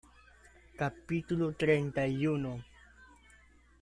capítulo 0.77 1.53
treinta 1.53 2.07
y 2.07 2.25
uno. 2.25 2.63